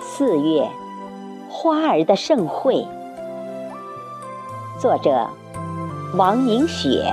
[0.00, 0.66] 四月，
[1.50, 2.86] 花儿的盛会。
[4.78, 5.28] 作者：
[6.16, 7.12] 王凝雪。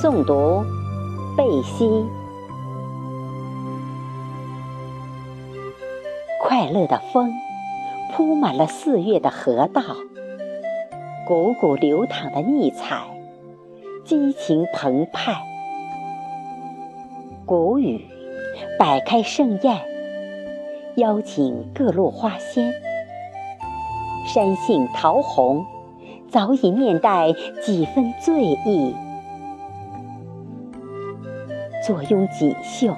[0.00, 0.64] 诵读：
[1.36, 2.06] 贝西。
[6.40, 7.30] 快乐的风
[8.14, 9.82] 铺满了四月的河道，
[11.26, 13.02] 汩汩流淌的溺彩，
[14.06, 15.42] 激情澎湃。
[17.44, 18.06] 谷雨
[18.78, 19.76] 摆开盛宴，
[20.94, 22.72] 邀请各路花仙。
[24.24, 25.66] 山杏桃红
[26.30, 28.94] 早已面带几分醉意，
[31.84, 32.94] 坐拥锦绣，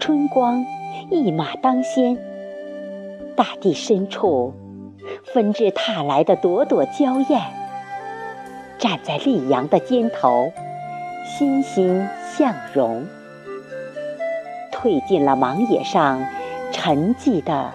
[0.00, 0.66] 春光
[1.10, 2.18] 一马当先。
[3.36, 4.52] 大地深处，
[5.32, 7.40] 纷至沓来的朵朵娇艳，
[8.78, 10.50] 站在溧阳的肩头，
[11.24, 12.04] 欣欣
[12.36, 13.06] 向荣。
[14.86, 16.24] 褪尽了芒野上
[16.70, 17.72] 沉寂的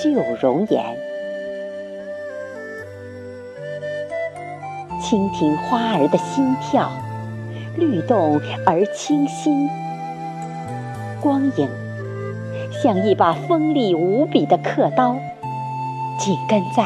[0.00, 0.84] 旧容颜，
[5.02, 6.92] 倾听花儿的心跳，
[7.76, 9.68] 律动而清新。
[11.20, 11.68] 光影
[12.70, 15.16] 像一把锋利无比的刻刀，
[16.20, 16.84] 紧跟在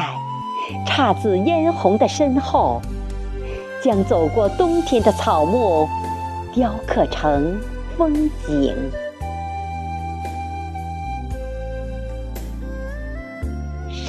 [0.87, 2.81] 姹紫嫣红的身后，
[3.83, 5.87] 将走过冬天的草木
[6.55, 7.55] 雕刻成
[7.95, 8.75] 风景。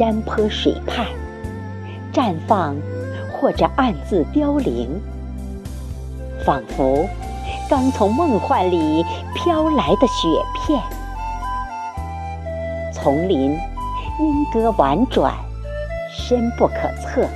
[0.00, 1.06] 山坡水畔，
[2.10, 2.74] 绽放
[3.30, 4.98] 或者暗自凋零，
[6.42, 7.06] 仿佛
[7.68, 10.80] 刚从梦幻里飘来的雪片。
[12.94, 15.34] 丛林莺歌婉转，
[16.10, 17.28] 深不可测。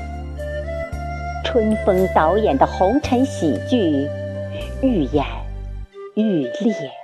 [1.45, 4.09] 春风导演的红尘喜剧，
[4.81, 5.23] 愈演
[6.15, 7.04] 愈烈。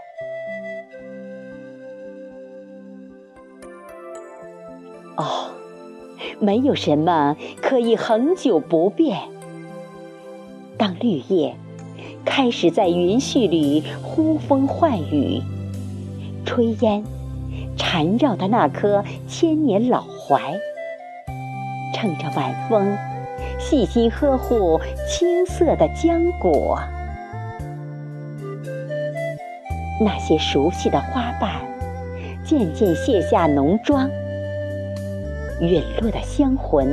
[6.41, 9.19] 没有什么可以恒久不变。
[10.78, 11.54] 当绿叶
[12.25, 15.42] 开始在云絮里呼风唤雨，
[16.47, 17.04] 炊烟
[17.76, 20.59] 缠绕的那棵千年老槐，
[21.94, 22.97] 乘着晚风，
[23.59, 26.78] 细心呵护青涩的浆果。
[30.03, 31.60] 那些熟悉的花瓣，
[32.43, 34.10] 渐渐卸下浓妆。
[35.60, 36.88] 陨落的香魂，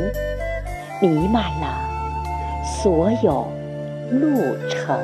[1.02, 1.80] 弥漫了
[2.64, 3.48] 所有
[4.12, 5.00] 路程。